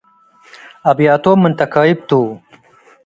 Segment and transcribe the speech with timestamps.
[0.89, 2.09] አብያቶም ምን ተካይብ ቱ።